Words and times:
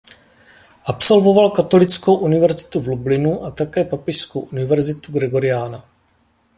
Absolvoval 0.85 1.49
Katolickou 1.49 2.15
univerzitu 2.15 2.79
v 2.81 2.87
Lublinu 2.87 3.45
a 3.45 3.51
také 3.51 3.83
Papežskou 3.85 4.39
univerzitu 4.39 5.11
Gregoriana. 5.11 5.89